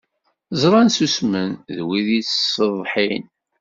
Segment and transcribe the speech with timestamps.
[0.61, 3.25] Ẓṛan, ssusmen, d wid yettṣeḍḥin.